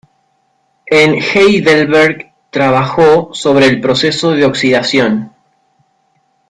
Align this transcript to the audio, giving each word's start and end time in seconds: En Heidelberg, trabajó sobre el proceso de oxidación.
En 0.87 1.21
Heidelberg, 1.21 2.33
trabajó 2.49 3.35
sobre 3.35 3.67
el 3.67 3.79
proceso 3.79 4.31
de 4.31 4.45
oxidación. 4.45 5.31